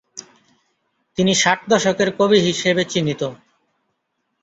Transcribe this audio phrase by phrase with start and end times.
[1.17, 3.21] তিনি ষাট দশকের কবি হিসাবে চিহ্নিত।